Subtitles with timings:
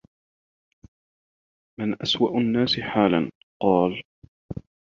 [1.79, 3.31] مَنْ أَسْوَأُ النَّاسِ حَالًا؟
[3.63, 4.03] قَالَ